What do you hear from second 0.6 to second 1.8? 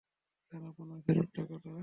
আপনার ফেরত টাকাটা?